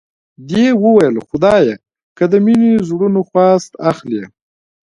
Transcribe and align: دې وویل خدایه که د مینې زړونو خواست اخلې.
دې 0.49 0.65
وویل 0.83 1.15
خدایه 1.27 1.75
که 2.17 2.23
د 2.31 2.33
مینې 2.45 2.71
زړونو 2.87 3.21
خواست 3.29 3.71
اخلې. 3.91 4.23